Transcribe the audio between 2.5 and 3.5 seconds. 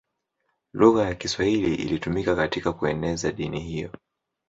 kueneza